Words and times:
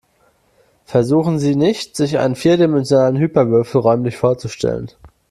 Versuchen 0.85 1.37
Sie 1.37 1.55
nicht, 1.55 1.95
sich 1.95 2.17
einen 2.17 2.33
vierdimensionalen 2.35 3.17
Hyperwürfel 3.19 3.79
räumlich 3.81 4.17
vorzustellen. 4.17 4.89